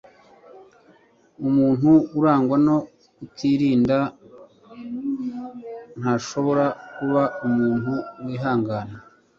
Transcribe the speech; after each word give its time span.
umuntu 1.47 1.89
urangwa 2.19 2.55
no 2.67 2.77
kutirinda 3.15 3.97
ntashobora 5.99 6.65
kuba 6.95 7.23
umuntu 7.47 7.93
wihangana 8.25 8.95